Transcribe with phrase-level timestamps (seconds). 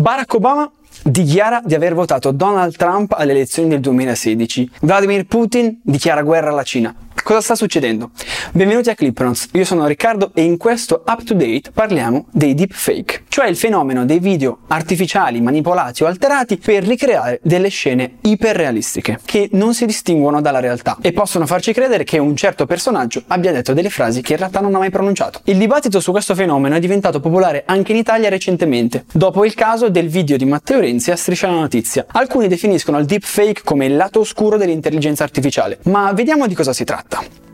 [0.00, 0.70] Barack Obama
[1.02, 4.70] dichiara di aver votato Donald Trump alle elezioni del 2016.
[4.80, 6.94] Vladimir Putin dichiara guerra alla Cina.
[7.30, 8.10] Cosa sta succedendo?
[8.50, 13.22] Benvenuti a Cliprons, io sono Riccardo e in questo Up to Date parliamo dei deepfake,
[13.28, 19.48] cioè il fenomeno dei video artificiali manipolati o alterati per ricreare delle scene iperrealistiche che
[19.52, 23.74] non si distinguono dalla realtà e possono farci credere che un certo personaggio abbia detto
[23.74, 25.40] delle frasi che in realtà non ha mai pronunciato.
[25.44, 29.88] Il dibattito su questo fenomeno è diventato popolare anche in Italia recentemente, dopo il caso
[29.88, 32.06] del video di Matteo Renzi a Striscia la Notizia.
[32.10, 36.82] Alcuni definiscono il deepfake come il lato oscuro dell'intelligenza artificiale, ma vediamo di cosa si
[36.82, 37.18] tratta.
[37.20, 37.49] Welcome.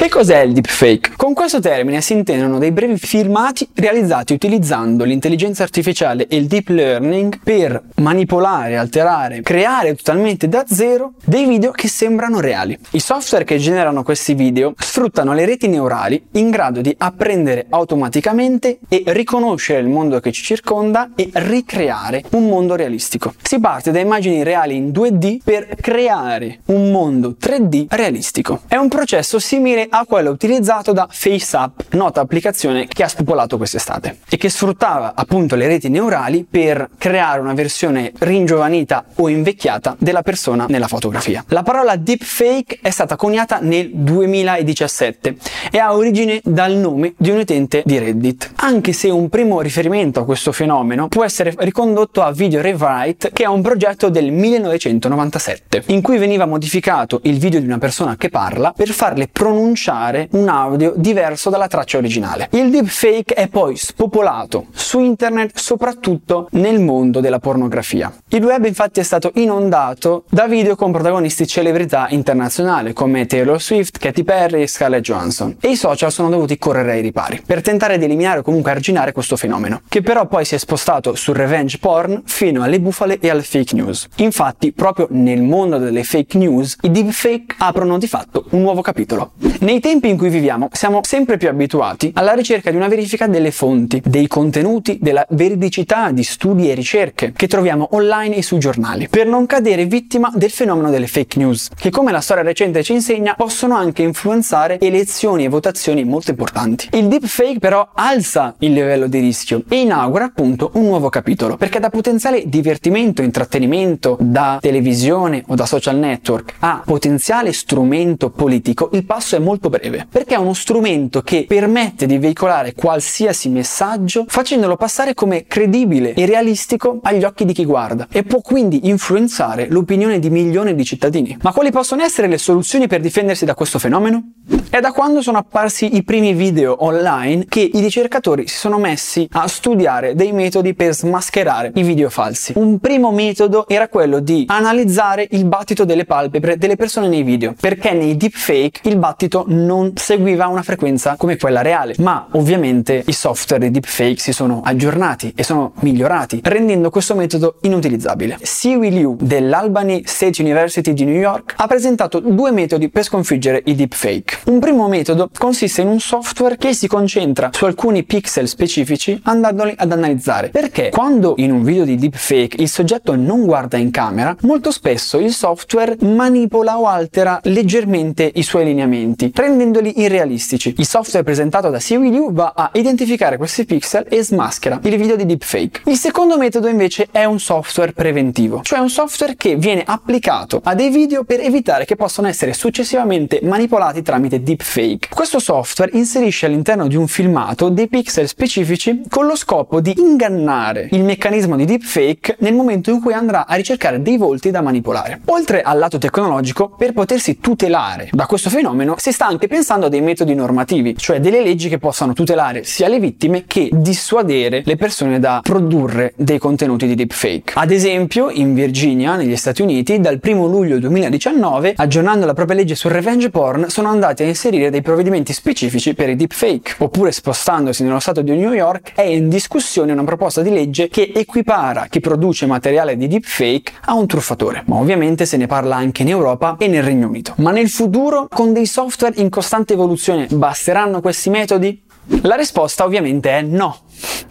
[0.00, 1.12] Che cos'è il deepfake?
[1.14, 6.68] Con questo termine si intendono dei brevi filmati realizzati utilizzando l'intelligenza artificiale e il deep
[6.70, 12.78] learning per manipolare, alterare, creare totalmente da zero dei video che sembrano reali.
[12.92, 18.78] I software che generano questi video sfruttano le reti neurali in grado di apprendere automaticamente
[18.88, 23.34] e riconoscere il mondo che ci circonda e ricreare un mondo realistico.
[23.42, 28.62] Si parte da immagini reali in 2D per creare un mondo 3D realistico.
[28.66, 34.18] È un processo simile a quello utilizzato da FaceApp, nota applicazione che ha spopolato quest'estate
[34.28, 40.22] e che sfruttava appunto le reti neurali per creare una versione ringiovanita o invecchiata della
[40.22, 41.44] persona nella fotografia.
[41.48, 45.36] La parola deepfake è stata coniata nel 2017
[45.72, 50.20] e ha origine dal nome di un utente di Reddit, anche se un primo riferimento
[50.20, 55.82] a questo fenomeno può essere ricondotto a Video Rewrite, che è un progetto del 1997,
[55.86, 60.28] in cui veniva modificato il video di una persona che parla per farle pronunciare pronunciare
[60.32, 62.48] un audio diverso dalla traccia originale.
[62.52, 68.12] Il deepfake è poi spopolato su internet soprattutto nel mondo della pornografia.
[68.28, 73.98] Il web infatti è stato inondato da video con protagonisti celebrità internazionali come Taylor Swift,
[73.98, 77.96] Katy Perry e Scarlett Johansson e i social sono dovuti correre ai ripari per tentare
[77.96, 81.78] di eliminare o comunque arginare questo fenomeno, che però poi si è spostato sul revenge
[81.78, 84.08] porn fino alle bufale e alle fake news.
[84.16, 89.32] Infatti proprio nel mondo delle fake news i deepfake aprono di fatto un nuovo capitolo.
[89.70, 93.52] Nei tempi in cui viviamo siamo sempre più abituati alla ricerca di una verifica delle
[93.52, 99.06] fonti, dei contenuti, della veridicità di studi e ricerche che troviamo online e sui giornali,
[99.08, 102.94] per non cadere vittima del fenomeno delle fake news, che come la storia recente ci
[102.94, 106.88] insegna possono anche influenzare elezioni e votazioni molto importanti.
[106.90, 111.78] Il deepfake però alza il livello di rischio e inaugura appunto un nuovo capitolo, perché
[111.78, 119.04] da potenziale divertimento, intrattenimento, da televisione o da social network a potenziale strumento politico, il
[119.04, 124.24] passo è molto molto breve, perché è uno strumento che permette di veicolare qualsiasi messaggio
[124.26, 129.68] facendolo passare come credibile e realistico agli occhi di chi guarda e può quindi influenzare
[129.68, 131.36] l'opinione di milioni di cittadini.
[131.42, 134.32] Ma quali possono essere le soluzioni per difendersi da questo fenomeno?
[134.70, 139.28] È da quando sono apparsi i primi video online che i ricercatori si sono messi
[139.32, 142.52] a studiare dei metodi per smascherare i video falsi.
[142.56, 147.54] Un primo metodo era quello di analizzare il battito delle palpebre delle persone nei video,
[147.60, 153.12] perché nei deepfake il battito non seguiva una frequenza come quella reale, ma ovviamente i
[153.12, 158.38] software di deepfake si sono aggiornati e sono migliorati, rendendo questo metodo inutilizzabile.
[158.40, 163.74] Siwi Liu dell'Albany State University di New York ha presentato due metodi per sconfiggere i
[163.74, 164.38] deepfake.
[164.46, 169.74] Un primo metodo consiste in un software che si concentra su alcuni pixel specifici andandoli
[169.76, 174.36] ad analizzare, perché quando in un video di deepfake il soggetto non guarda in camera,
[174.42, 180.74] molto spesso il software manipola o altera leggermente i suoi lineamenti rendendoli irrealistici.
[180.76, 185.24] Il software presentato da CWU va a identificare questi pixel e smaschera il video di
[185.24, 185.82] deepfake.
[185.86, 190.74] Il secondo metodo invece è un software preventivo, cioè un software che viene applicato a
[190.74, 195.08] dei video per evitare che possano essere successivamente manipolati tramite deepfake.
[195.10, 200.88] Questo software inserisce all'interno di un filmato dei pixel specifici con lo scopo di ingannare
[200.92, 205.22] il meccanismo di deepfake nel momento in cui andrà a ricercare dei volti da manipolare.
[205.26, 209.88] Oltre al lato tecnologico, per potersi tutelare da questo fenomeno si sta anche pensando a
[209.88, 214.76] dei metodi normativi, cioè delle leggi che possano tutelare sia le vittime che dissuadere le
[214.76, 217.52] persone da produrre dei contenuti di deepfake.
[217.54, 222.74] Ad esempio, in Virginia, negli Stati Uniti, dal 1 luglio 2019, aggiornando la propria legge
[222.74, 226.74] sul revenge porn, sono andati a inserire dei provvedimenti specifici per i deepfake.
[226.78, 231.12] Oppure, spostandosi nello stato di New York, è in discussione una proposta di legge che
[231.14, 234.64] equipara chi produce materiale di deepfake a un truffatore.
[234.66, 237.34] Ma ovviamente se ne parla anche in Europa e nel Regno Unito.
[237.36, 241.82] Ma nel futuro, con dei software in costante evoluzione, basteranno questi metodi?
[242.22, 243.82] La risposta ovviamente è no.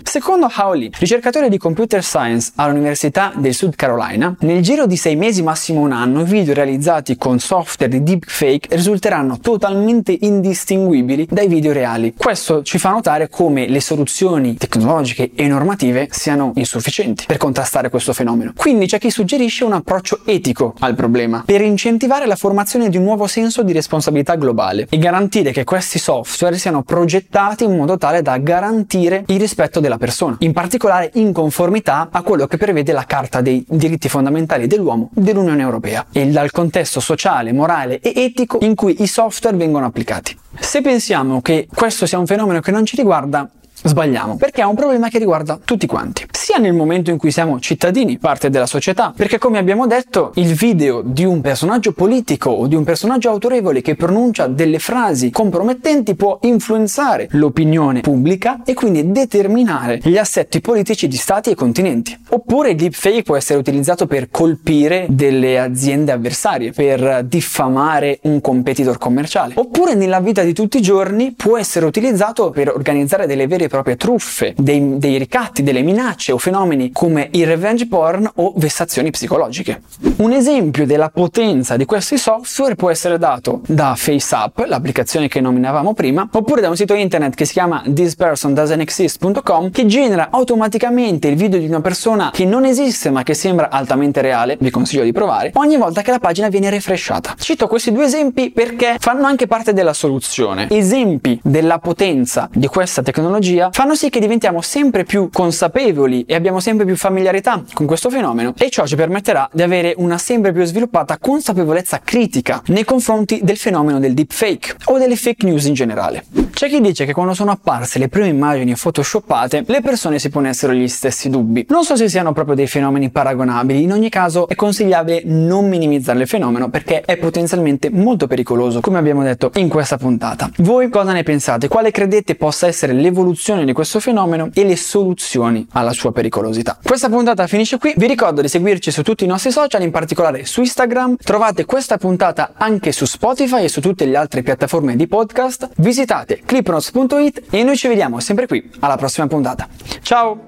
[0.10, 5.44] Secondo Li, ricercatore di computer science all'Università del Sud Carolina, nel giro di sei mesi
[5.44, 11.74] massimo un anno i video realizzati con software di deepfake risulteranno totalmente indistinguibili dai video
[11.74, 12.16] reali.
[12.18, 18.12] Questo ci fa notare come le soluzioni tecnologiche e normative siano insufficienti per contrastare questo
[18.12, 18.54] fenomeno.
[18.58, 23.04] Quindi c'è chi suggerisce un approccio etico al problema per incentivare la formazione di un
[23.04, 28.24] nuovo senso di responsabilità globale e garantire che questi software siano progettati in modo tale
[28.24, 33.06] da garantire il rispetto della persona, in particolare in conformità a quello che prevede la
[33.06, 38.74] Carta dei diritti fondamentali dell'uomo dell'Unione Europea e dal contesto sociale, morale e etico in
[38.74, 40.36] cui i software vengono applicati.
[40.57, 43.48] Se pensiamo che questo sia un fenomeno che non ci riguarda,
[43.81, 47.60] Sbagliamo, perché è un problema che riguarda tutti quanti, sia nel momento in cui siamo
[47.60, 52.68] cittadini, parte della società, perché come abbiamo detto, il video di un personaggio politico o
[52.68, 59.12] di un personaggio autorevole che pronuncia delle frasi compromettenti può influenzare l'opinione pubblica e quindi
[59.12, 62.18] determinare gli assetti politici di stati e continenti.
[62.30, 68.98] Oppure il deepfake può essere utilizzato per colpire delle aziende avversarie, per diffamare un competitor
[68.98, 69.54] commerciale.
[69.56, 73.95] Oppure nella vita di tutti i giorni può essere utilizzato per organizzare delle vere proprie
[73.95, 79.81] truffe, dei, dei ricatti, delle minacce o fenomeni come il revenge porn o vessazioni psicologiche.
[80.18, 85.94] Un esempio della potenza di questi software può essere dato da FaceApp, l'applicazione che nominavamo
[85.94, 91.60] prima, oppure da un sito internet che si chiama thispersondoesn'texist.com che genera automaticamente il video
[91.60, 95.51] di una persona che non esiste ma che sembra altamente reale, vi consiglio di provare,
[95.56, 97.36] ogni volta che la pagina viene refreshata.
[97.38, 100.68] Cito questi due esempi perché fanno anche parte della soluzione.
[100.69, 106.36] Esempi della potenza di questa tecnologia tecnologia fanno sì che diventiamo sempre più consapevoli e
[106.36, 110.54] abbiamo sempre più familiarità con questo fenomeno e ciò ci permetterà di avere una sempre
[110.54, 115.74] più sviluppata consapevolezza critica nei confronti del fenomeno del deepfake o delle fake news in
[115.74, 116.38] generale.
[116.60, 120.74] C'è chi dice che quando sono apparse le prime immagini photoshoppate le persone si ponessero
[120.74, 121.66] gli stessi dubbi.
[121.70, 126.20] Non so se siano proprio dei fenomeni paragonabili, in ogni caso è consigliabile non minimizzare
[126.20, 130.52] il fenomeno perché è potenzialmente molto pericoloso, come abbiamo detto in questa puntata.
[130.58, 131.70] Voi cosa ne pensate?
[131.70, 136.78] Quale credete possa essere l'evoluzione di questo fenomeno e le soluzioni alla sua pericolosità.
[136.84, 140.44] Questa puntata finisce qui, vi ricordo di seguirci su tutti i nostri social, in particolare
[140.44, 145.08] su Instagram, trovate questa puntata anche su Spotify e su tutte le altre piattaforme di
[145.08, 149.68] podcast, visitate clipnotes.it e noi ci vediamo sempre qui alla prossima puntata.
[150.01, 150.48] Ciao!